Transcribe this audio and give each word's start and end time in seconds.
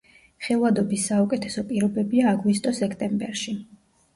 ხილვადობის 0.45 1.03
საუკეთესო 1.09 1.65
პირობებია 1.73 2.33
აგვისტო-სექტემბერში. 2.33 3.55